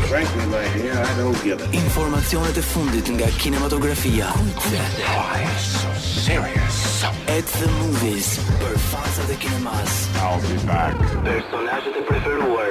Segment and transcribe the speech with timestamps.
[0.08, 1.68] Frankly, my dear, I don't give it.
[1.76, 4.26] Informationen te fundit nga kinematografia.
[4.32, 5.92] Why so
[6.24, 7.04] serious?
[7.28, 9.98] At the movies, për fans dhe kinemas.
[10.24, 10.96] I'll be back.
[11.28, 12.70] Personazhet e preferuar.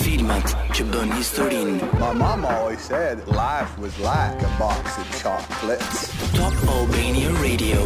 [0.00, 1.70] Filmat që bën historin.
[2.00, 6.08] My mama always said life was like a box of chocolates.
[6.32, 7.84] Top Albania Radio.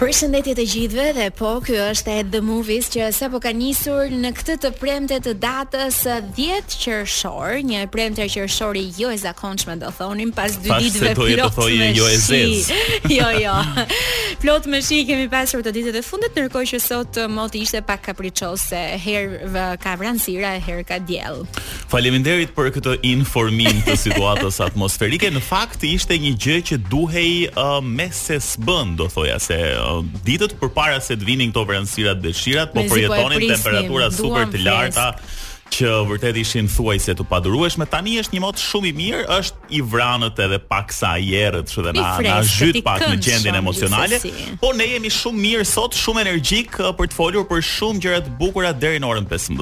[0.00, 4.54] Përshëndetje të gjithëve dhe po, ky është The Movies që sapo ka nisur në këtë
[4.62, 5.98] të premte të datës
[6.38, 11.26] 10 qershor, një premte qershori jo e zakonshme do thonim pas dy ditëve po plot.
[11.26, 12.70] Pastaj do të thojë jo e zez.
[13.18, 13.56] jo, jo.
[14.40, 18.00] Plot me shi kemi pasur të ditët e fundit, ndërkohë që sot moti ishte pak
[18.08, 19.50] kapriçose, herë
[19.84, 21.44] ka vranësira, herë ka diell.
[21.92, 25.28] Faleminderit për këtë informim të situatës atmosferike.
[25.36, 29.89] Në fakt ishte një gjë që duhej uh, me se s'bën, do thoja se uh,
[30.26, 34.62] ditët përpara se të vinin këto vranësira të dëshirat, po, po përjetonin temperatura super të
[34.66, 35.08] larta
[35.70, 39.70] që vërtet ishin thuaj se të padurueshme, tani është një motë shumë i mirë, është
[39.78, 43.58] i vranët edhe pak sa i erët, që dhe na, na zhyt pak në gjendin
[43.60, 44.32] emocionale, si.
[44.60, 48.30] po ne jemi shumë mirë sot, shumë energjik uh, për të folur për shumë gjërat
[48.40, 49.58] bukura deri në orën 15.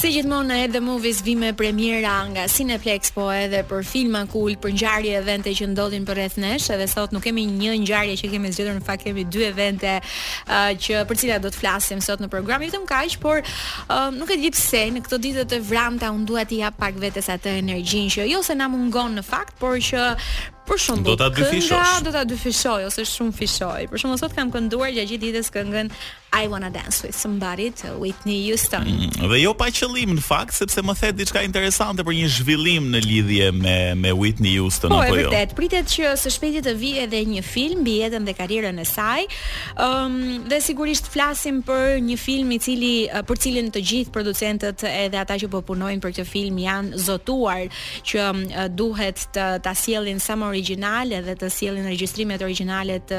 [0.00, 5.14] Si gjithmonë edhe movies vime premiera nga Cineplex, po edhe për filma kult, për ngjarje
[5.20, 8.78] evente që ndodhin për rreth nesh, edhe sot nuk kemi një ngjarje që kemi zgjedhur,
[8.80, 12.64] në fakt kemi dy evente uh, që për cilat do të flasim sot në program,
[12.64, 16.48] vetëm kaq, por uh, nuk e di pse në këto ditë të vramta unë duhet
[16.52, 20.04] t'i jap pak vetes atë energjinë që jo se na mungon në fakt, por që
[20.68, 23.82] për shembull do ta dyfishoj, do ta dyfishoj ose shumë fishoj.
[23.90, 25.90] Për shembull sot kam kënduar gjatë ditës këngën
[26.32, 28.84] I wanna dance with somebody to Whitney Houston.
[28.86, 32.90] Mm, dhe jo pa qëllim në fakt, sepse më the diçka interesante për një zhvillim
[32.92, 35.26] në lidhje me me Whitney Houston po, apo jo.
[35.28, 38.78] Po, vërtet, pritet që së shpejti të vijë edhe një film mbi jetën dhe karrierën
[38.78, 39.22] e saj.
[39.76, 42.92] Ëm um, dhe sigurisht flasim për një film i cili
[43.30, 47.66] për cilin të gjithë producentët edhe ata që po punojnë për këtë film janë zotuar
[48.06, 53.18] që uh, duhet të ta sjellin sa më origjinale dhe të sjellin regjistrimet origjinale të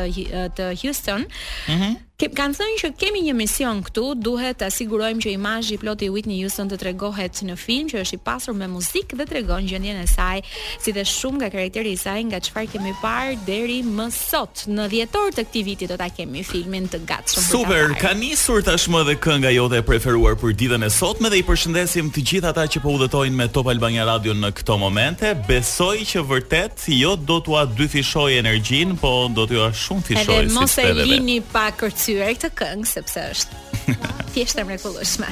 [0.56, 1.28] të Houston.
[1.68, 1.92] Mhm.
[1.92, 5.80] Mm Kem, kanë thënë që kemi një mision këtu, duhet të sigurojmë që imazhi i
[5.82, 9.26] plotë i Whitney Houston të tregohet në film, që është i pasur me muzikë dhe
[9.26, 10.44] tregon gjendjen e saj,
[10.86, 14.68] si dhe shumë nga karakteri i saj, nga çfarë kemi parë deri më sot.
[14.70, 17.48] Në dhjetor të këtij viti do ta kemi filmin të gatshëm.
[17.48, 21.48] Super, ka nisur tashmë edhe kënga jote e preferuar për ditën e sotme dhe i
[21.50, 25.34] përshëndesim të gjithë ata që po udhëtojnë me Top Albania Radio në këto momente.
[25.50, 30.90] Besoj që vërtet jo do t'ua dyfishoj energjinë, po do t'ua shumë Edhe mos e
[31.02, 31.72] lini pa
[32.12, 33.60] kthyer këtë këngë sepse është
[34.36, 35.30] thjesht e mrekullueshme.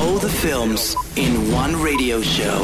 [0.00, 2.60] All the films in one radio show.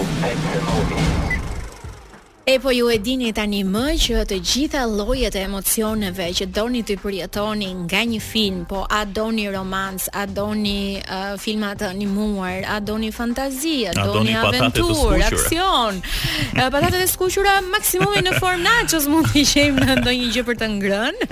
[2.49, 6.85] E po ju e dini tani më që të gjitha llojet e emocioneve që doni
[6.87, 12.61] të përjetoni nga një film, po a doni romans, a doni uh, filma të animuar,
[12.71, 15.99] a doni fantazi, a doni, doni aventurë, aksion.
[15.99, 20.61] uh, patatet e skuqura maksimumi në formë nachos mund të qejmë në ndonjë gjë për
[20.63, 21.29] të ngrënë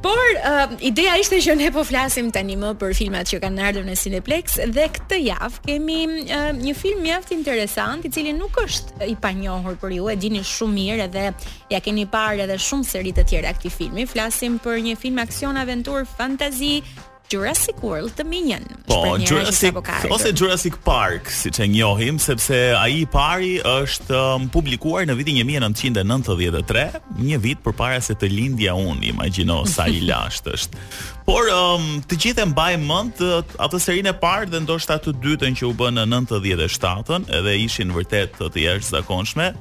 [0.02, 3.84] Por uh, ideja ishte që ne po flasim tani më për filmat që kanë ardhur
[3.86, 9.06] në Cineplex dhe këtë javë kemi uh, një film mjaft interesant i cili nuk është
[9.12, 11.28] i panjohur për ju, e dini shumë mirë edhe
[11.76, 14.08] ja keni parë edhe shumë seri të tjera këtij filmi.
[14.10, 16.80] Flasim për një film aksion aventur fantazi
[17.32, 18.68] Jurassic World The Minion.
[18.86, 19.72] Po, Jurassic
[20.12, 25.40] Ose Jurassic Park, siç e njohim, sepse ai i pari është um, publikuar në vitin
[25.48, 26.84] 1993,
[27.24, 30.84] një vit përpara se të lindja unë, imagjino sa i lashtë është.
[31.30, 35.56] Por um, të gjithë mbaj mend uh, atë serinë e parë dhe ndoshta të dytën
[35.56, 39.54] që u bën në 97-ën, edhe ishin vërtet të, të jashtëzakonshme,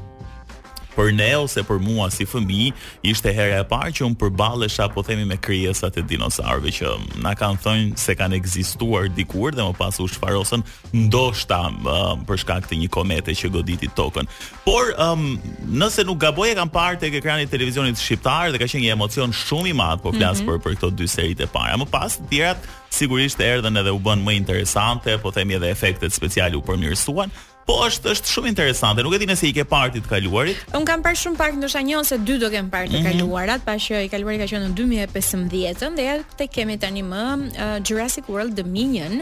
[0.95, 2.71] për ne ose për mua si fëmijë
[3.11, 6.93] ishte hera e parë që un përballesha po themi me krijesat e dinosaurëve që
[7.25, 10.65] na kanë thënë se kanë ekzistuar dikur dhe më pas u shfarosën
[11.07, 14.29] ndoshta um, për shkak të një komete që goditi tokën.
[14.67, 15.27] Por um,
[15.71, 18.97] nëse nuk gaboj e kam parë tek ekrani i televizionit shqiptar dhe ka qenë një
[18.99, 20.49] emocion shumë i madh po flas mhm.
[20.49, 21.79] për për këto dy seritë e para.
[21.81, 26.11] Më pas të tjerat sigurisht erdhën edhe u bën më interesante, po themi edhe efektet
[26.13, 27.31] speciale u përmirësuan.
[27.71, 29.03] Po është është shumë interesante.
[29.07, 30.63] Nuk e di nëse i ke parë ti të kaluarit.
[30.75, 33.21] Un kam parë shumë pak, ndoshta një ose dy do kem parë të mm -hmm.
[33.21, 37.23] kaluarat, pa që i kaluari ka qenë në 2015-ën dhe ja te kemi tani më
[37.39, 39.21] uh, Jurassic World Dominion.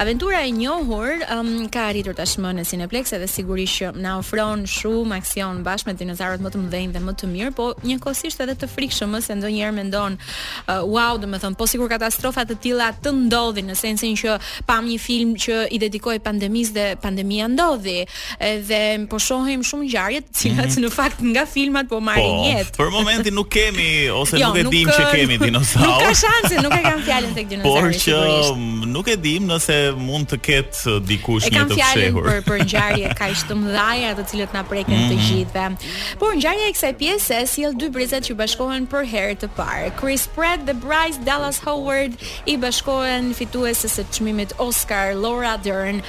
[0.00, 5.12] Aventura e njohur um, ka arritur tashmë në Cineplex edhe sigurisht që na ofron shumë
[5.18, 8.68] aksion bashkë me dinozaurët më të mëdhenj dhe më të mirë, po njëkohësisht edhe të
[8.72, 13.76] frikshëm se ndonjëherë mendon uh, wow, domethënë, po sikur katastrofa të tilla të ndodhin në
[13.76, 14.38] sensin që
[14.70, 17.98] pam një film që i dedikoi pandemisë dhe pandemia ndodhi.
[18.48, 18.80] Edhe
[19.12, 20.86] po shohim shumë ngjarje të cilat mm -hmm.
[20.88, 22.74] në fakt nga filmat po marrin po, jetë.
[22.80, 25.84] Për momentin nuk kemi ose jo, nuk e dim që uh, kemi dinozaur.
[25.88, 27.80] Nuk ka shanse, nuk e kam fjalën tek dinozaur.
[27.82, 28.16] Por që
[28.94, 31.78] nuk e dim nëse mund të ketë uh, dikush një të fshehur.
[31.78, 35.10] E kam fjalën për ngjarje kaq të mëdha, të cilët na preken mm -hmm.
[35.10, 35.24] të mhm.
[35.26, 35.90] gjithëve.
[36.18, 39.90] Por ngjarja e kësaj pjese sjell dy brezat që bashkohen për herë të parë.
[40.00, 42.12] Chris Pratt dhe Bryce Dallas Howard
[42.46, 46.02] i bashkohen fituesës së çmimit Oscar Laura Dern,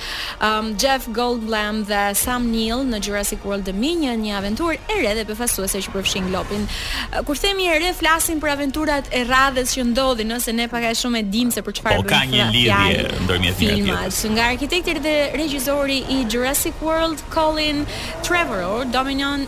[0.47, 5.25] um, Jeff Goldblum dhe Sam Neill në Jurassic World Dominion, një aventurë e re dhe
[5.25, 6.63] befasuese që përfshin globin.
[7.11, 10.83] Uh, kur themi e re, flasim për aventurat e radhës që ndodhin, nëse ne pak
[11.01, 12.03] shumë e dim se për çfarë bëhet.
[12.03, 14.11] Po ka një lidhje ndërmjet imat.
[14.29, 17.85] nga arkitektir dhe regjizori i Jurassic World, Colin
[18.23, 19.47] Trevorrow, dominion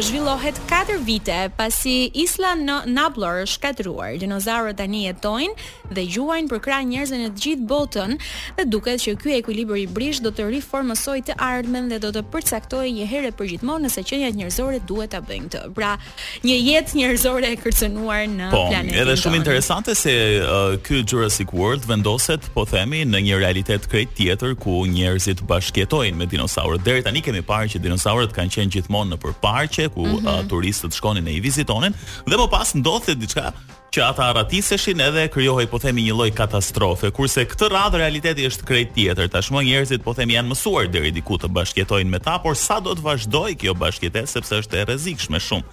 [0.00, 4.10] zhvillohet 4 vite, pasi isla në Nablor është katruar.
[4.18, 8.16] Dinozaurët tani jetojnë dhe gjuajnë përkra njerëzën e të gjitë botën
[8.58, 12.22] dhe duket që ky e i brish do të riformësoj të ardmen dhe do të
[12.32, 15.60] përcaktoj një herë për përgjitmon nëse që njerëzore duhet të bëjnë të.
[15.74, 15.98] Pra,
[16.42, 20.12] një jet njerëzore e kërcenuar në po, planetin Po, edhe shumë interesante se
[20.42, 26.26] uh, Jurassic World vendoset, po themi, në një realitet krejt tjetër ku njerëzit bashkëtojnë me
[26.26, 26.82] dinosaurët.
[26.84, 30.26] Deri tani kemi parë që dinosaurët kanë qenë gjithmonë në përparqe ku mm -hmm.
[30.42, 31.94] uh, turistët shkonin e i vizitonin
[32.28, 33.52] dhe më pas ndodhte diçka
[33.94, 38.64] që ata arratiseshin edhe krijohej po themi një lloj katastrofe, kurse këtë radhë realiteti është
[38.66, 39.26] krejt tjetër.
[39.30, 42.90] Tashmë njerëzit po themi janë mësuar deri diku të bashkëtojnë me ta, por sa do
[42.92, 45.66] të vazhdojë kjo bashkëtesë sepse është e rrezikshme shumë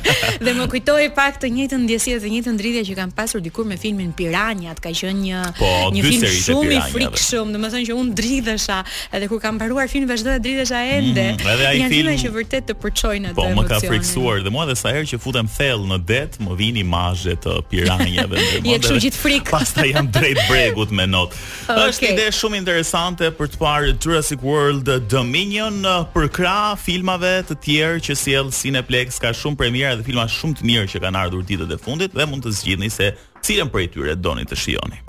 [0.46, 3.68] dhe më kujtoi pak të njëjtën ndjesie dhe të njëjtën dridhje që kam pasur dikur
[3.68, 8.16] me filmin Piranjat, ka qenë një po, një film shumë i frikshëm, domethënë që unë
[8.20, 8.78] dridhesha
[9.18, 11.26] edhe kur kam mbaruar filmin vazhdoja dridhesha ende.
[11.36, 14.52] Mm, edhe ai film që vërtet të përçoi në atë Po më ka friksuar dhe
[14.54, 18.62] mua edhe sa herë që futem thellë në det, më vijnë imazhe të piranjave dhe
[18.64, 18.72] më.
[18.72, 19.52] Ja kështu gjithë frik.
[19.52, 21.36] Pastaj jam drejt bregut me not.
[21.90, 28.00] Është ide shumë interesante për parë Jurassic World Dominion uh, për krah filmave të tjerë
[28.06, 31.74] që sjell Cineplex ka shumë premiera dhe filma shumë të mirë që kanë ardhur ditët
[31.76, 33.10] e fundit dhe mund të zgjidhni se
[33.44, 35.02] cilën prej tyre doni të shihoni.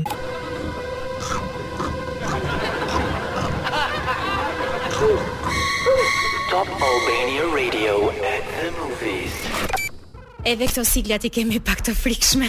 [6.51, 7.95] Top Albania Radio
[8.35, 8.50] at
[10.41, 12.47] Edhe këto siglat i kemi pak të frikshme.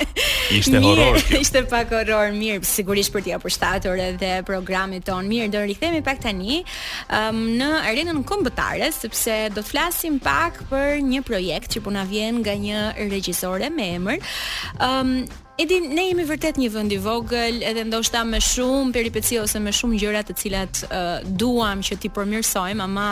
[0.56, 1.20] ishte mirë, horror.
[1.24, 1.40] Kjo.
[1.42, 5.24] Ishte pak horror, mirë, sigurisht për t'ia përshtatur edhe programit ton.
[5.30, 6.60] Mirë, do rikthehemi pak tani
[7.16, 12.04] um, në arenën kombëtare, sepse do të flasim pak për një projekt që po na
[12.10, 14.28] vjen nga një regjisore me emër.
[14.78, 19.36] Ëm um, Edi ne jemi vërtet një vend i vogël, edhe ndoshta me shumë peripeci
[19.42, 21.08] ose me shumë gjëra të cilat uh,
[21.42, 23.08] duam që ti përmirësojmë, ama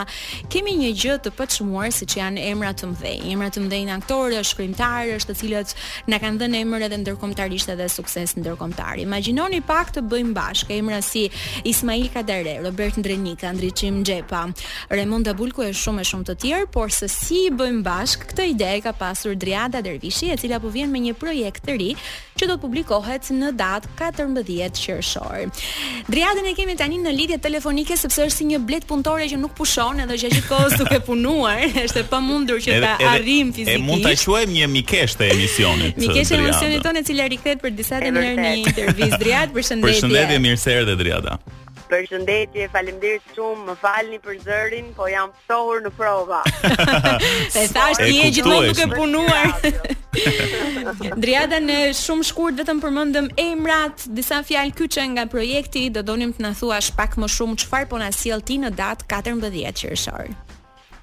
[0.54, 3.26] kemi një gjë të pëlqshmuar siç janë emra të mëdhenj.
[3.34, 5.74] Emrat të mëdhenj aktorë, shkrimtarë, të cilët
[6.08, 9.02] na kanë dhënë emër edhe ndërkombëtarisht edhe sukses ndërkombëtar.
[9.04, 11.26] Imagjinoni pak të bëjmë bashkë emra si
[11.68, 14.46] Ismail Kadare, Robert Ndrenik, Andriçim Xhepa,
[14.94, 18.48] Raymond Dabulku e shumë e shumë të tjerë, por se si i bëjmë bashkë këtë
[18.54, 21.92] ide e ka pasur Driada Dervishi, e cila po vjen me një projekt të ri
[22.38, 25.44] që do të publikohet në datë 14 qershor.
[26.10, 29.54] Driadën e kemi tani në lidhje telefonike sepse është si një blet punëtore që nuk
[29.58, 33.76] pushon edhe që gjithë kohës duke punuar, është e pamundur që ta arrijm fizikisht.
[33.76, 35.98] E mund ta quajmë një mikesh të emisionit.
[36.04, 39.92] mikesh e emisionit tonë e cila rikthehet për disa ditë në një intervistë Driad, përshëndetje.
[39.98, 41.40] Përshëndetje, mirë se erdhe Driada.
[41.88, 46.40] Për shëndetje, falimderit shumë, më falni për zërin, po jam pësohur në prova.
[47.56, 49.54] e thashtë një e gjithë në duke punuar.
[51.24, 56.44] Driada, në shumë shkurt vetëm përmëndëm emrat, disa fjalë kyqe nga projekti, do donim të
[56.46, 60.36] në thua shpak më shumë qëfar po në siel ti në datë 14 qërëshorë.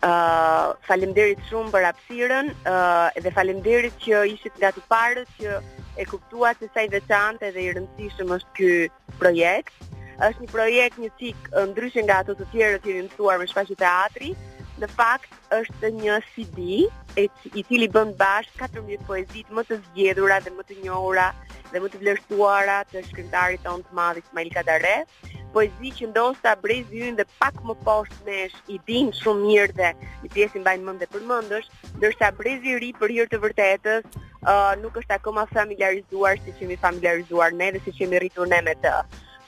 [0.05, 5.55] Uh, falimderit shumë për apsiren uh, dhe falimderit që ishit nga të parët që
[5.97, 8.69] e kuptuat se sa i veçante dhe i rëndësishëm është ky
[9.21, 9.73] projekt.
[9.81, 13.39] Ëh, uh, është një projekt një cik ndryshe nga ato të tjerë që jemi mësuar
[13.41, 14.29] me shfaqje teatri.
[14.83, 16.67] Në fakt është një CD
[17.23, 21.27] i cili bën bash 14 poezitë më të zgjedhura dhe më të njohura
[21.71, 24.95] dhe më të vlerësuara të shkrimtarit tonë të madh Ismail Kadare.
[25.55, 29.91] Poezi që ndoshta brezi hyn dhe pak më poshtë nesh i din shumë mirë dhe
[30.27, 31.69] i pjesë mbajnë mend dhe përmendësh,
[32.01, 36.65] ndërsa brezi i ri për hir të vërtetës uh, nuk është akoma familiarizuar si që
[36.67, 38.97] jemi familiarizuar ne dhe si që jemi rritur ne me të.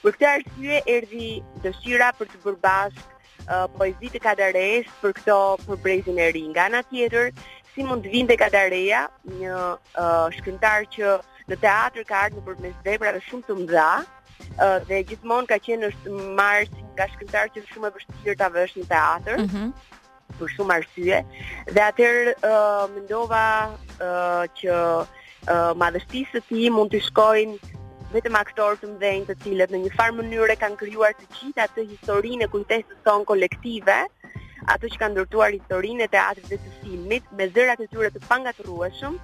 [0.02, 1.28] Për këtë arsye erdhi
[1.64, 6.42] dëshira për të bërë bashk uh, poezitë e kadarejës për këto përbrezin e ri.
[6.52, 7.32] Nga ana tjetër,
[7.74, 9.04] si mund të vinte Kadareja,
[9.38, 11.14] një uh, shkrimtar që
[11.50, 16.18] në teatr ka ardhur përmes veprave shumë të mëdha, uh, dhe gjithmonë ka qenë në
[16.38, 19.40] mars ka nga shkrimtar që shumë e vështirë ta vesh në teatr.
[19.42, 19.70] Mm -hmm.
[20.38, 21.18] për shumë arsye
[21.74, 23.44] dhe atëherë uh, mendova
[23.96, 27.56] uh, që uh, madhështisë tij mund të shkojnë
[28.12, 31.84] vetëm aktorë të mëdhenj të cilët në një farë mënyrë kanë krijuar të gjitha atë
[31.90, 33.98] historinë e kujtesës son kolektive,
[34.74, 38.22] ato që kanë ndërtuar historinë e teatrit dhe të filmit me zërat e tyre të
[38.30, 39.18] pangatërrueshëm,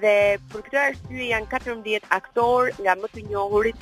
[0.00, 0.14] dhe
[0.52, 3.80] për këtë arsye janë 14 aktorë nga më të njohurit,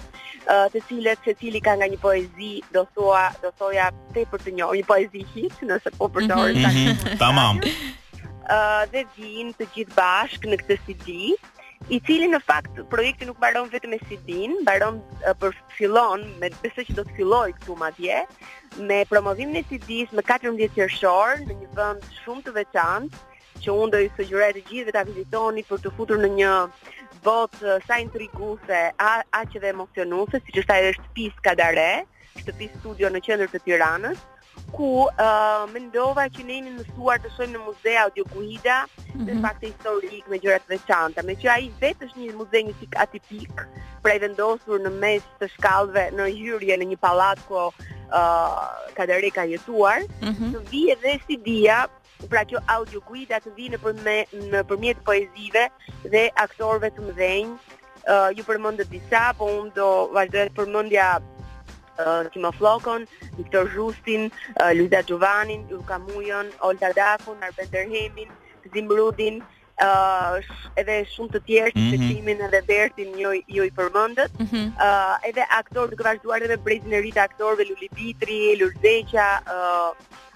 [0.75, 4.88] të cilët secili ka nga një poezi, do thua, do thoja tepër të njohur, një
[4.91, 6.83] poezi hit, nëse po përdorim mhm, tani.
[6.83, 7.62] Mhm, mhm, tamam.
[8.45, 11.12] Ëh, dhe vijnë të gjithë bashkë në këtë CD,
[11.93, 15.00] i cili në fakt projekti nuk mbaron vetëm me Sidin, mbaron
[15.43, 18.23] për fillon me besoj që do të filloj këtu madje
[18.88, 23.93] me promovimin e Sidis më 14 qershor në një vend shumë të veçantë që unë
[23.97, 26.55] do i sugjeroj të gjithëve ta vizitoni për të futur në një
[27.25, 28.81] botë sa intriguese,
[29.41, 31.91] aq edhe emocionuese, siç është ajo shtëpi Skadare,
[32.43, 34.21] shtëpi studio në qendër të Tiranës,
[34.75, 39.26] ku uh, mendova që ne jemi mësuar të shojmë në muze audio guida mm -hmm.
[39.26, 39.90] dhe fakte
[40.35, 43.64] me gjëra të veçanta, me që ai vetë është një muze një sik atipik,
[44.02, 47.71] pra i vendosur në mes të shkallëve në hyrje në një pallat ku uh,
[48.97, 49.02] ka
[49.37, 50.50] ka jetuar, mm -hmm.
[50.54, 51.78] të vi edhe si dia
[52.31, 54.16] pra kjo audio guida të vi në përme,
[54.52, 55.64] në përmjet poezive
[56.12, 57.50] dhe aktorëve të mëdhenj.
[58.04, 61.09] Uh, ju përmendët disa, po unë do vazhdoj të përmendja
[62.33, 68.29] Timo Flokon, Viktor Justin, uh, Luda Tuvanin, Luka Mujon, Olta Dakun, Arben Derhemin,
[68.73, 69.43] Zim Rudin,
[69.83, 70.41] uh,
[70.81, 72.09] edhe shumë të tjerë mm -hmm.
[72.09, 74.67] timin edhe Bertin jo, jo i përmëndët, mm -hmm.
[74.87, 79.29] uh, edhe aktorë të këvashduar edhe brezin e rritë aktorve, Luli Bitri, Lurzeqa,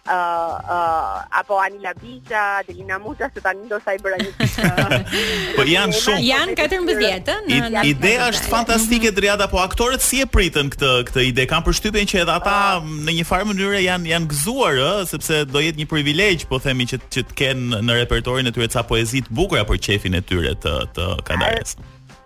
[0.09, 5.99] uh, apo Anila Bica, Delina Musa, se ta do sa i bëra një Po janë
[6.01, 6.23] shumë.
[6.29, 7.83] Janë 14 ëh.
[7.93, 11.47] Ideja është fantastike Driada, po aktorët si e pritën këtë këtë ide?
[11.51, 12.89] Kan përshtypjen që edhe ata ah.
[12.89, 14.81] në një farë mënyrë janë janë gëzuar
[15.13, 18.71] sepse do jetë një privilegj, po themi që që të kenë në repertorin e tyre
[18.73, 21.77] ca poezi të bukura për çefin e tyre të të kadares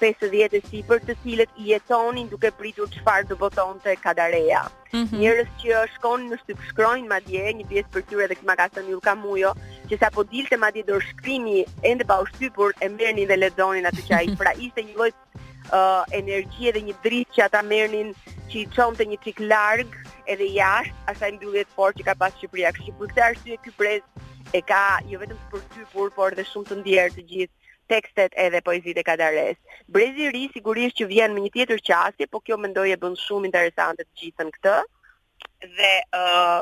[0.00, 4.60] 50 e sipër të cilët i jetonin duke pritur çfarë do botonte Kadareja.
[4.94, 5.18] Mm -hmm.
[5.22, 8.94] Njerëz që shkonin në shtypë shkrojnë madje një pjesë për tyre dhe kima ka thënë
[8.94, 9.50] Ulka Mujo,
[9.88, 11.58] që sapo dilte madje dorë shkrimi
[11.90, 16.00] ende pa ushtypur e merrnin dhe lexonin atë që ai pra ishte një lloj uh,
[16.20, 18.08] energjie dhe një dritë që ata merrnin
[18.50, 19.88] që i çonte një çik larg
[20.32, 22.70] edhe jashtë asaj mbylljes fort që ka pas Shqipëria.
[22.74, 23.70] Kështu që këtë arsye ky
[24.58, 27.54] e ka jo vetëm të ty, por, por edhe shumë të ndjerë të gjithë
[27.92, 29.58] tekstet edhe poezitë e Kadares.
[29.96, 33.16] Brezi i ri sigurisht që vjen me një tjetër qasje, po kjo mendoj e bën
[33.26, 34.74] shumë interesante të gjithën këtë.
[35.78, 36.58] Dhe ë uh,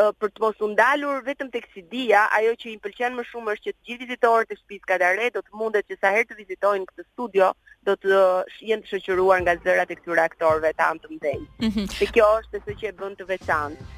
[0.00, 3.54] uh, për të mos u ndalur vetëm tek Sidia, ajo që i pëlqen më shumë
[3.56, 6.40] është që të gjithë vizitorët e shtëpisë Kadare do të mundet që sa herë të
[6.40, 7.50] vizitojnë këtë studio,
[7.86, 8.40] do të uh,
[8.70, 11.44] jenë të shoqëruar nga zërat e këtyre aktorëve të anë të mëdhenj.
[12.00, 13.90] Dhe kjo është ajo që e bën të veçantë.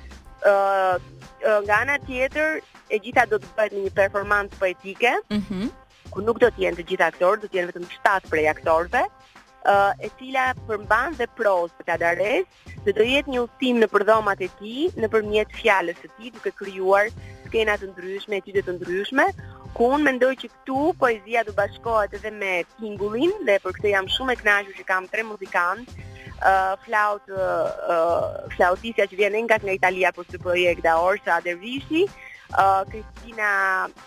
[0.46, 1.02] Uh,
[1.42, 2.58] uh, nga ana tjetër,
[2.92, 5.12] e gjitha do të bëhet në një performancë poetike.
[5.32, 5.68] Mhm
[6.16, 9.02] ku nuk do të jenë të gjithë aktorë, do të jenë vetëm 7 prej aktorëve,
[9.04, 12.46] uh, e cila përmban dhe pros të kadares,
[12.86, 16.52] dhe do jetë një udhtim në përdhomat e ti, në përmjet së tij ti, duke
[16.62, 17.12] kryuar
[17.50, 19.26] skenat të ndryshme, e të ndryshme,
[19.76, 24.08] ku unë mendoj që këtu poezia du bashkohet edhe me Kingullin, dhe për këtë jam
[24.16, 26.06] shumë e kënaqur që kam tre muzikantë,
[26.48, 32.06] uh, flaut, uh, flautisja që vjen nga nga Italia për së projekt da orë, dervishi,
[32.54, 33.50] Eh, Kristina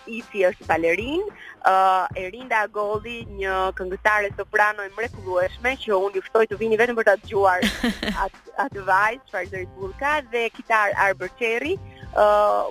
[0.08, 1.24] Isi është Palerin,
[1.68, 6.22] uh, Erinda Goldi, një këngëtare soprano e mrekullueshme që unë ju
[6.54, 7.68] të vini vetëm për ta dëgjuar
[8.64, 11.78] atë vajzë, çfarë deri burka dhe kitar Arber Cherry,
[12.10, 12.24] Uh,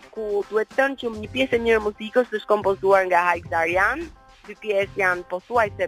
[0.03, 3.45] eh, ku duhet të thënë që një pjesë e mirë muzikës është kompozuar nga Haik
[3.53, 4.01] Darian,
[4.49, 5.87] dy pjesë janë pothuajse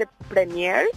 [0.00, 0.88] se premier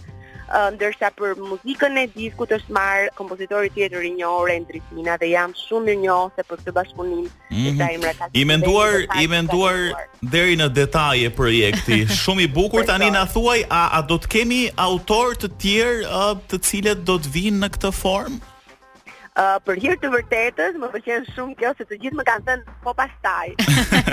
[0.50, 5.52] Eh, ndërsa për muzikën e diskut është marrë kompozitori tjetër i njohur Endri dhe jam
[5.54, 7.28] shumë i njohur për këtë bashkëpunim.
[7.50, 8.28] Mm -hmm.
[8.34, 8.92] I menduar,
[9.22, 9.76] i menduar
[10.22, 12.06] deri në detaje projekti.
[12.22, 12.82] Shumë i bukur.
[12.86, 17.14] tani na thuaj a a do të kemi autor të tjerë eh, të cilët do
[17.18, 18.38] të vinë në këtë formë?
[19.38, 22.72] Uh, për hir të vërtetës, më pëlqen shumë kjo se të gjithë më kanë thënë
[22.82, 23.52] po pastaj.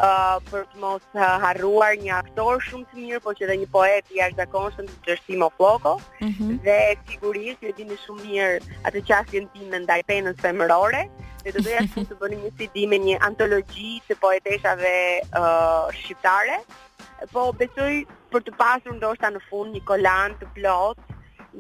[0.05, 3.69] uh, për të mos uh, harruar një aktor shumë të mirë, por që edhe një
[3.75, 6.59] poet i jashtëzakonshëm si Tersimo Floko mm -hmm.
[6.67, 6.79] dhe
[7.11, 11.03] sigurisht ju dini shumë mirë atë qasjen tim ndaj penës femërore
[11.45, 14.95] dhe do doja shumë të bëni një CD me një antologji të poeteshave
[15.43, 16.59] uh, shqiptare.
[17.33, 17.95] Po besoj
[18.33, 20.97] për të pasur ndoshta në fund një kolan të plot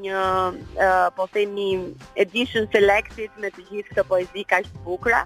[0.05, 0.21] një
[0.85, 1.69] uh, po themi
[2.25, 5.23] edition selected me të gjithë këto poezi kaq të bukura,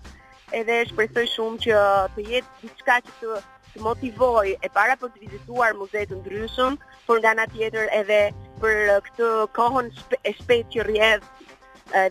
[0.58, 1.80] edhe shpresoj shumë që
[2.16, 3.40] të jetë diçka që të
[3.74, 8.16] të motivoj e para për të vizituar muzej të ndryshëm, por nga nga tjetër edhe
[8.62, 9.28] për këtë
[9.58, 9.90] kohën
[10.26, 11.28] e shpet që rrjedh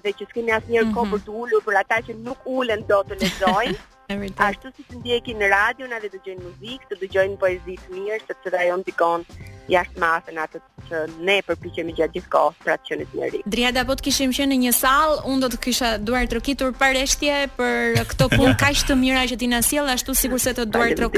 [0.05, 0.95] dhe që s'kemi asë njërë mm -hmm.
[0.95, 1.17] kohë mhm.
[1.17, 3.77] për të ulur për ata që nuk ullën do të nëzojnë
[4.47, 8.39] ashtu si të ndjekin në radio na dhe dëgjojnë muzikë, të dëgjojnë poezitë mirë, sepse
[8.45, 9.27] të të rajon t'ikon
[9.75, 13.41] jashtë masën atë që ne përpiqemi gjatë gjithë kohës për atë që ne jemi.
[13.53, 16.73] Driada po të kishim qenë në një sallë, unë do të kisha duar të rrokitur
[16.79, 20.65] pareshtje për këto punë kaq të mira që ti na sjell ashtu sikur se të
[20.73, 21.11] duar të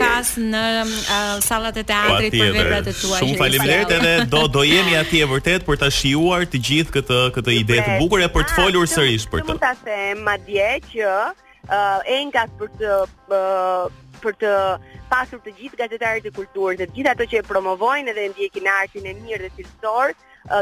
[0.51, 3.21] në uh, sallat e teatrit po, për veprat e tua.
[3.21, 7.21] Shumë faleminderit edhe do do jemi aty e vërtet për ta shijuar të gjithë këtë
[7.37, 9.49] këtë ide të bukur e për të folur sërish për të.
[9.55, 11.19] Mund ta them madje që
[11.61, 12.93] Uh, për të
[13.29, 13.83] uh,
[14.25, 14.49] për të
[15.13, 19.07] pasur të gjithë gazetarët e kulturës, të gjithë ato që e promovojnë dhe ndjekin artin
[19.13, 20.15] e mirë dhe cilësor,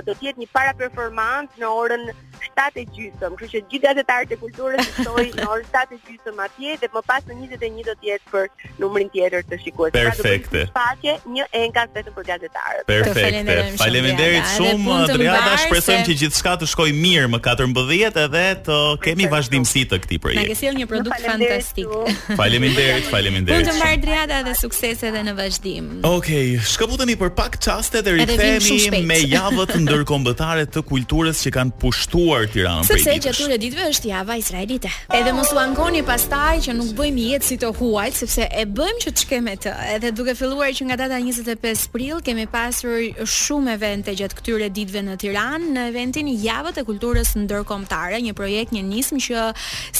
[0.06, 2.08] do të jetë një para performancë në orën
[2.40, 3.20] 7:30.
[3.22, 7.24] Kështu që gjithë gazetarët e kulturës të shohin në orën 7:30 atje dhe më pas
[7.28, 8.48] në 21 do të jetë për
[8.82, 9.96] numrin tjetër të shikuesve.
[9.96, 10.58] Pra, Perfekt.
[10.76, 12.88] Faqe një enkas vetëm për gazetarët.
[12.90, 13.52] Perfekt.
[13.80, 19.86] Faleminderit shumë Adriana, shpresojmë që gjithçka të shkojë mirë më 14 edhe të kemi vazhdimësi
[19.94, 20.44] të këtij projekti.
[20.44, 22.36] Na ke sjell një produkt fantastik.
[22.40, 23.64] Faleminderit, faleminderit.
[23.64, 25.90] Mund të marr Adriana edhe sukses edhe në vazhdim.
[26.08, 31.76] Okej, shkëputemi për pak çaste dhe rikthehemi me javë të ndërkombëtare të kulturës që kanë
[31.82, 33.06] pushtuar Tiranën prej ditës.
[33.06, 34.90] Sepse gjatë ditëve është java israelite.
[35.16, 39.04] Edhe mos u ankoni pastaj që nuk bëjmë jetë si të huaj, sepse e bëjmë
[39.04, 39.74] që të shkemë të.
[39.98, 42.98] Edhe duke filluar që nga data 25 prill kemi pasur
[43.38, 48.74] shumë evente gjatë këtyre ditëve në Tiranë, në eventin Javët e Kulturës Ndërkombëtare, një projekt,
[48.76, 49.46] një nismë që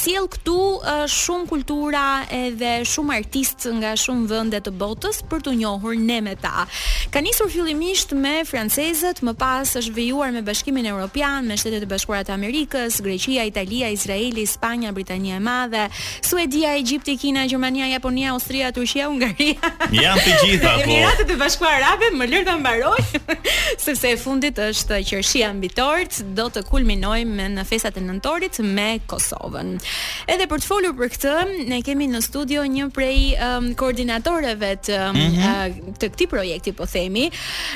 [0.02, 0.58] sjell këtu
[1.18, 2.06] shumë kultura
[2.42, 6.66] edhe shumë artistë nga shumë vende të botës për të njohur ne me ta.
[7.14, 11.58] Ka nisur fillimisht me francezët, më pas pas është vejuar me bashkimin e Europian, me
[11.60, 15.82] shtetet e Bashkuara e Amerikës, Greqia, Italia, Izraeli, Spanja, Britania e Madhe,
[16.24, 19.58] Suedia, Egypti, Kina, Gjermania, Japonia, Austria, Turqia, Ungaria.
[19.92, 20.94] Janë të gjitha, po.
[20.94, 23.00] Janë të të bashkuar arabe, më lërë të mbaroj,
[23.84, 28.88] sepse e fundit është qërshia ambitorit, do të kulminoj me në fesat e nëntorit me
[29.12, 29.76] Kosovën.
[30.36, 31.36] Edhe për të folur për këtë,
[31.74, 33.20] ne kemi në studio një prej
[33.50, 35.94] um, koordinatoreve të, mm -hmm.
[36.00, 37.26] të këti projekti, po themi,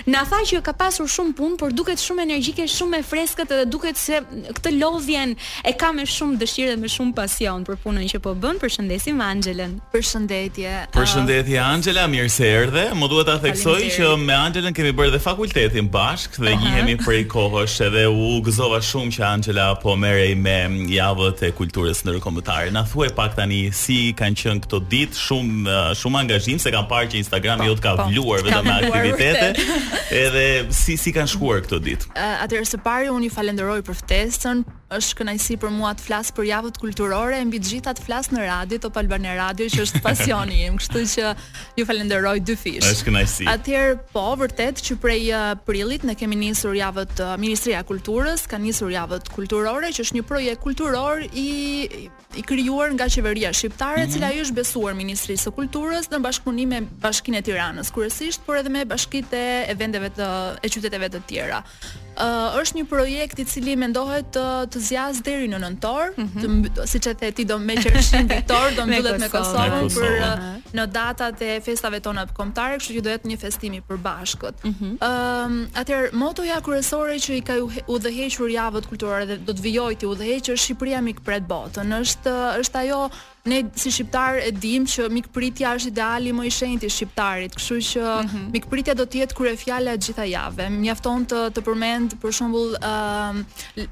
[0.06, 3.62] na tha që ka pasur shumë punë, por duket shumë energjike, shumë e freskët dhe
[3.72, 4.20] duket se
[4.58, 5.34] këtë lodhjen
[5.68, 8.60] e ka me shumë dëshirë dhe me shumë pasion për punën që po bën.
[8.62, 9.74] Përshëndesim Anxhelën.
[9.94, 10.74] Përshëndetje.
[10.96, 12.86] Përshëndetje Anxhela, mirë se erdhe.
[12.98, 16.76] Më duhet ta theksoj që me Anxhelën kemi bërë dhe fakultetin bashkë dhe uh -huh.
[16.78, 20.58] jemi prej kohësh edhe u gëzova shumë që Anxhela po merrej me
[20.98, 22.72] javët e kulturës ndërkombëtare.
[22.78, 26.86] Na thuaj pak tani si kanë qenë këto ditë shumë eh, shumë angazhim se kam
[26.92, 28.06] parë që Instagrami po, jot ka po.
[28.12, 29.48] vluar vetëm me aktivitete.
[30.24, 30.46] edhe
[30.82, 32.14] si si kanë shkuar këtë ditë.
[32.44, 34.64] Atëherë së pari unë ju falenderoj për ftesën.
[34.94, 38.44] Është kënaqësi për mua të flas për javën kulturore mbi të gjitha të flas në
[38.46, 41.32] radio Top Albania Radio që është pasioni im, kështu që
[41.80, 42.86] ju falenderoj dyfish.
[42.86, 43.48] Është kënaqësi.
[43.50, 45.32] Atëherë po, vërtet që prej
[45.66, 50.20] prillit ne kemi nisur javën e Ministrisë së Kulturës, ka nisur javën kulturore që është
[50.20, 51.50] një projekt kulturor i
[52.34, 54.14] i krijuar nga qeveria shqiptare, mm -hmm.
[54.14, 58.56] cila i është besuar Ministrisë së Kulturës në bashkëpunim me Bashkinë e Tiranës, kryesisht por
[58.58, 60.28] edhe me bashkitë e vendeve të
[60.64, 61.64] e qyteteve të tjera tjera.
[62.14, 66.28] Ë uh, është një projekt i cili mendohet të, të zjas deri në nëntor, mm
[66.36, 66.74] -hmm.
[66.78, 70.62] të siç e the ti do me qershin ditor, do mbyllet me Kosovën për uh,
[70.78, 74.56] në datat e festave tona kombëtare, kështu që do jetë një festim i përbashkët.
[74.62, 74.94] Ë mm -hmm.
[75.02, 77.56] uh, atëherë motoja kryesore që i ka
[77.96, 81.88] udhëhequr javët kulturore dhe do të vijojë ti udhëheqësh Shqipëria mik pret botën.
[82.02, 82.30] Është
[82.62, 83.10] është ajo
[83.46, 87.80] Ne si shqiptar e dim që mikpritja është ideali më i shenjtë i shqiptarit, kështu
[87.88, 88.46] që mm -hmm.
[88.54, 90.78] mikpritja do të jetë kryefjala gjithë javën.
[90.86, 93.92] Mjafton të të përmend për shembull ë uh,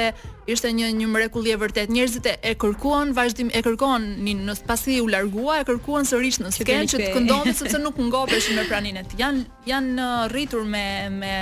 [0.54, 1.92] ishte një një mrekulli e vërtet.
[1.94, 6.88] Njerëzit e kërkuan vazhdim, e kërkonin në pasi u largua, e kërkuan sërish në skenë
[6.92, 9.20] që të këndonte sepse nuk ngopeshin me praninë e tij.
[9.24, 10.86] Jan janë uh, rritur me
[11.18, 11.34] me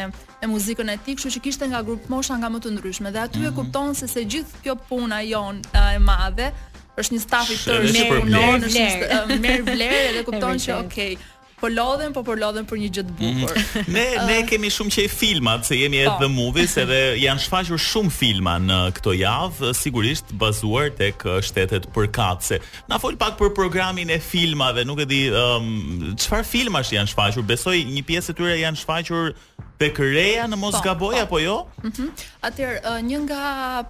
[0.42, 3.24] e muzikën e tij, kështu që kishte nga grup mosha nga më të ndryshme dhe
[3.26, 3.56] aty e mhm.
[3.58, 6.52] kupton se se gjithë kjo puna jon uh, e madhe
[6.98, 7.86] është një staf i tërë,
[8.28, 11.14] ne është uh, merr vlerë dhe kupton që okay,
[11.62, 13.54] po lodhen, po por lodhen për një gjë të bukur.
[13.54, 13.94] Mhm.
[13.94, 16.24] ne ne kemi shumë i filmat, se jemi edhe po.
[16.24, 21.86] the movies edhe janë shfaqur shumë filma në këtë javë, sigurisht bazuar tek uh, shtetet
[21.94, 22.58] përkatëse.
[22.90, 27.14] Na fol pak për programin e filmave, nuk e di um, çfarë um, filmash janë
[27.14, 27.46] shfaqur.
[27.54, 29.36] Besoj një pjesë e tyre janë shfaqur
[29.82, 31.22] tek reja në mos po, gaboj po.
[31.28, 31.56] apo jo?
[31.82, 32.02] Mhm.
[32.02, 33.40] Mm Atëherë uh, një nga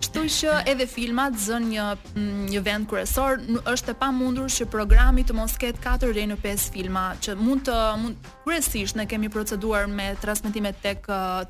[0.00, 3.32] Kështu që edhe filmat zën një mm, një vend kryesor,
[3.74, 7.62] është e pamundur që programi të mos ketë 4 deri në 5 filma që mund
[7.68, 11.00] të mund kryesisht ne kemi proceduar me transmetime tek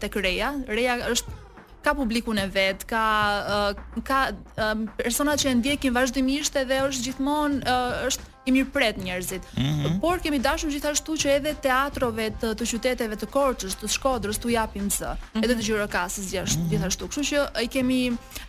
[0.01, 0.51] tek reja.
[0.77, 1.42] Reja është
[1.83, 3.03] ka publikun e vet, ka
[3.75, 8.53] uh, ka uh, um, persona që e ndjekin vazhdimisht edhe është gjithmonë uh, është i
[8.57, 9.43] mirëpret njerëzit.
[9.57, 10.01] Mm -hmm.
[10.01, 14.49] Por kemi dashur gjithashtu që edhe teatrove të, të qyteteve të Korçës, të Shkodrës tu
[14.49, 15.45] japim zë, mm -hmm.
[15.45, 16.71] edhe të Gjirokastrës gjithashtu, mm -hmm.
[16.71, 17.09] gjithashtu.
[17.09, 18.01] Kështu që i kemi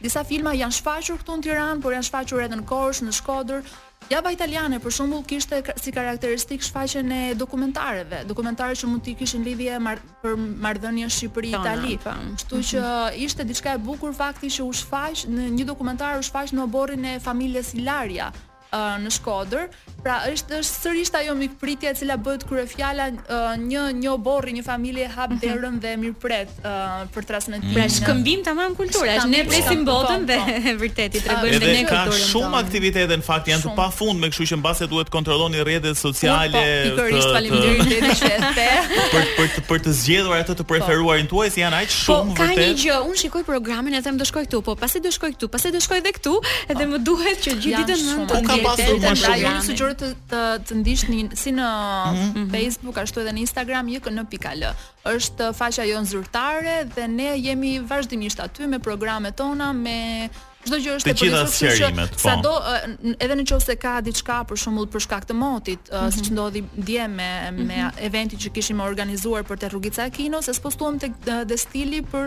[0.02, 3.62] disa filma janë shfaqur këtu në Tiranë, por janë shfaqur edhe në Korçë, në Shkodër,
[4.12, 9.44] Java italiane për shembull kishte si karakteristik shfaqjen e dokumentareve, dokumentare që mund të kishin
[9.48, 10.36] lidhje mar për
[10.66, 11.96] marrëdhënien Shqipëri-Itali.
[12.04, 12.16] Po.
[12.40, 13.20] Kështu që mhm.
[13.28, 17.10] ishte diçka e bukur fakti që u shfaq në një dokumentar u shfaq në oborrin
[17.14, 18.32] e familjes Ilaria,
[18.76, 19.68] uh, në Shkodër.
[20.04, 24.10] Pra është është sërish ajo mikpritja e cila bëhet kur e fjala uh, një një
[24.12, 25.40] oborri, një familje hap mhm.
[25.40, 27.70] derën dhe mirpret uh, për transmetimin.
[27.70, 27.78] Mm.
[27.78, 30.74] Pra shkëmbim tamam kultura, ne presim botën po, dhe po, po.
[30.84, 31.88] vërtet i tregojmë ne kulturën.
[31.92, 36.00] Ka shumë aktivitete në fakt janë të pafund, me kështu që mbase duhet kontrolloni rrjetet
[36.02, 36.66] sociale.
[36.90, 38.68] Pikërisht faleminderit që jete.
[39.38, 42.44] Për për të zgjedhur atë të preferuarin tuaj si janë aq shumë vërtet.
[42.44, 45.14] Po ka një gjë, unë shikoj programin e them do shkoj këtu, po pasi do
[45.16, 46.36] shkoj këtu, pasi do shkoj edhe këtu,
[46.74, 49.42] edhe më duhet që gjithë ditën të ndjej pasur më shumë.
[49.42, 52.48] Ju sugjeroj të të, të ndiqni si në mm -hmm.
[52.56, 54.66] Facebook ashtu edhe në Instagram jkn.al.
[55.16, 60.30] Është faqja jonë zyrtare dhe ne jemi vazhdimisht aty me programet tona me
[60.64, 62.04] Çdo gjë është e përgjithshme.
[62.12, 62.18] Po.
[62.20, 62.52] Sado
[63.24, 66.12] edhe nëse ka diçka për shembull për shkak të motit, mm -hmm.
[66.16, 66.34] siç mhm.
[66.34, 68.06] ndodhi dje me me mm -hmm.
[68.08, 71.08] eventin që kishim organizuar për te rrugica e kinos, e spostuam te
[71.52, 72.26] destili për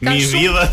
[0.00, 0.64] Mi vidha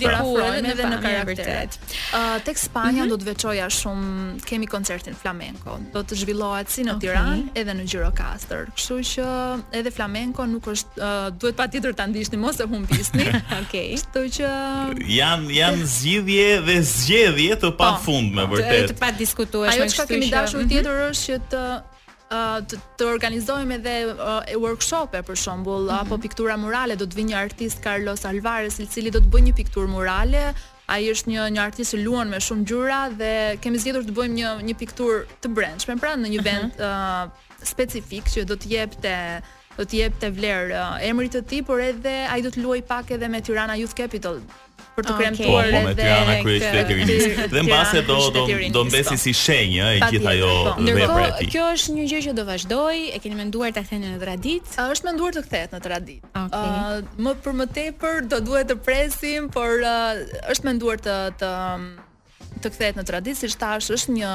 [0.79, 3.09] Dhe në karakter uh, Tek Spanja mhm.
[3.11, 5.77] do të veqoja shumë kemi koncertin flamenco.
[5.93, 7.07] Do të zhvillohet si në okay.
[7.07, 8.69] Tiranë edhe në Gjirokastër.
[8.77, 9.27] Kështu që
[9.81, 13.27] edhe flamenco nuk është uh, duhet patjetër ta ndihni mos e humbisni.
[13.31, 13.59] Okej.
[13.61, 13.91] Okay.
[13.95, 14.53] Kështu që
[15.17, 17.77] jan jan zgjidhje dhe zgjedhje të po.
[17.83, 18.93] pafundme po, vërtet.
[18.93, 19.77] Të, pa diskutueshme.
[19.87, 20.73] Ajo çka kemi dashur mhm.
[20.73, 21.67] tjetër është që të
[22.27, 26.01] të, të organizojmë edhe uh, e workshope për shembull mm -hmm.
[26.01, 29.43] apo piktura murale do të vinë një artist Carlos Alvarez i cili do të bëjë
[29.47, 30.43] një pikturë murale
[30.87, 33.31] Ai është një një artist i luan me shumë gjyra dhe
[33.63, 36.91] kemi zgjedhur të bëjmë një një pikturë të brendshme pra në një vend uh mhm.
[36.91, 37.25] -huh.
[37.25, 39.17] uh, specifik që do të jepte
[39.77, 43.11] do të jepte vlerë uh, emrit të tij, por edhe ai do të luajë pak
[43.17, 44.39] edhe me Tirana Youth Capital
[44.97, 47.43] për të kremtuar edhe po, po, me të kërinisë.
[47.51, 48.45] Dhe në base do do
[48.77, 49.19] do në besi po.
[49.23, 53.03] si shenjë, e gjitha jo dhe e për Kjo është një gjë që do vazhdoj,
[53.13, 54.73] e keni menduar të këthenjë në të radit?
[54.81, 56.25] A, është menduar të kthehet në të radit.
[57.27, 61.19] Më për më tepër, do duhet të presim, por është menduar të
[62.63, 64.31] të kthehet në traditë, siç thash, është një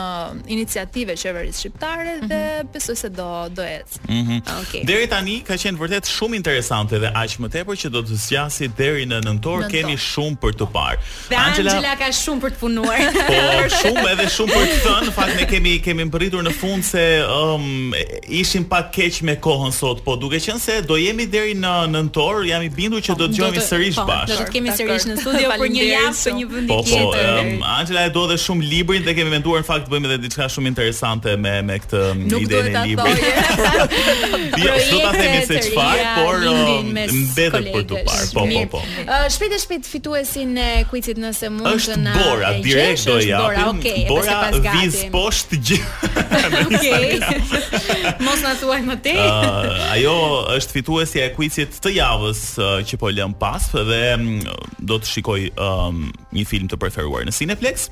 [0.57, 2.73] iniciativë e qeverisë shqiptare dhe mm -hmm.
[2.75, 4.01] besoj se do do ecë.
[4.09, 4.41] Mm -hmm.
[4.63, 4.83] Okay.
[4.91, 8.67] Deri tani ka qenë vërtet shumë interesante dhe aq më tepër që do të zgjasi
[8.79, 10.99] deri në nëntor, nëntor kemi shumë për të parë.
[11.31, 11.71] Dhe Angela...
[11.73, 12.99] Angela ka shumë për të punuar.
[13.31, 13.35] po,
[13.83, 17.05] shumë edhe shumë për të thënë, në fakt ne kemi kemi mbërritur në fund se
[17.27, 17.95] ëm um,
[18.41, 22.35] ishim pak keq me kohën sot, po duke qenë se do jemi deri në nëntor,
[22.51, 24.27] jam i bindur që do të po, dëgjojmë sërish bashkë.
[24.33, 27.27] Do të po, kemi sërish në studio për një javë, një vendim tjetër.
[27.33, 30.19] Po, po um, Angela do dhe shumë librin dhe kemi menduar në fakt bëjmë edhe
[30.27, 33.27] diçka shumë interesante me me këtë idenë e librit.
[34.63, 38.27] Jo, s'do ta themi se çfarë, por um, mbetet për të parë.
[38.37, 38.81] Po, po, po.
[39.03, 42.15] Uh, shpejt e shpejt fituesin e quizit nëse mund të na.
[42.19, 43.41] Bora direkt do ja.
[44.11, 44.39] Bora,
[44.75, 45.81] viz poshtë gjë.
[46.67, 47.09] Okej.
[48.27, 49.23] Mos na thuaj më tej.
[49.25, 50.15] Uh, ajo
[50.59, 54.29] është fituesja e quizit të javës uh, që po lëm pas dhe um,
[54.79, 57.91] do të shikoj um, Një film të preferuar në Cineplex?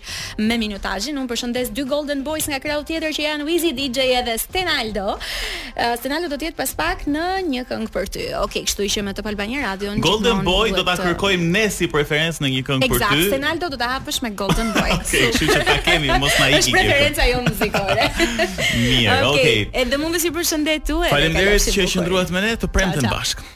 [0.47, 1.15] me minutazhin.
[1.19, 5.07] Unë përshëndes dy Golden Boys nga krau tjetër që janë Wizzy DJ edhe Stenaldo.
[5.99, 8.23] Stenaldo do të jetë pas pak në një këngë për ty.
[8.43, 11.63] Okej, kështu që që me Top Albani Radio në Golden Boy do ta kërkojmë ne
[11.73, 12.99] si preferencë në një këngë për ty.
[12.99, 14.93] Eksakt, Senaldo do ta hapësh me Golden Boy.
[14.97, 16.75] Okej, kështu që ta kemi, mos na ikë.
[16.75, 18.07] Preferenca jo muzikore.
[18.35, 19.63] Mirë, okay.
[19.83, 21.01] Edhe mund të si përshëndet tu.
[21.11, 23.51] Faleminderit që qëndruat me ne, të premten bashkë.